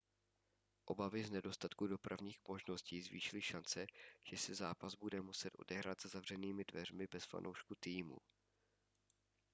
[0.85, 3.87] obavy z nedostatku dopravních možností zvýšily šance
[4.25, 8.17] že se zápas bude muset odehrát za zavřenými dveřmi bez fanoušků týmu